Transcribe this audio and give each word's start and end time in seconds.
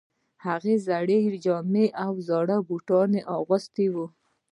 هغه 0.45 0.73
زړې 0.87 1.19
جامې 1.43 1.85
او 2.05 2.13
زاړه 2.27 2.57
بوټان 2.67 3.11
اغوستي 3.37 3.87
وو 3.93 4.05